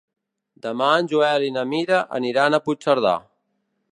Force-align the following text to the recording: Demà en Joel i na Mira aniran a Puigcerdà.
Demà 0.63 0.87
en 1.01 1.09
Joel 1.11 1.45
i 1.49 1.51
na 1.59 1.67
Mira 1.75 2.01
aniran 2.21 2.59
a 2.59 2.63
Puigcerdà. 2.69 3.15